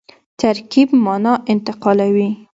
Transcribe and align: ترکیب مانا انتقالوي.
ترکیب 0.39 0.89
مانا 1.05 1.33
انتقالوي. 1.53 2.29